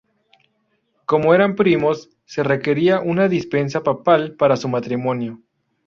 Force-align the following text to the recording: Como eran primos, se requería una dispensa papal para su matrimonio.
Como 1.05 1.35
eran 1.35 1.55
primos, 1.55 2.09
se 2.25 2.41
requería 2.41 3.01
una 3.01 3.27
dispensa 3.27 3.83
papal 3.83 4.33
para 4.35 4.57
su 4.57 4.67
matrimonio. 4.67 5.43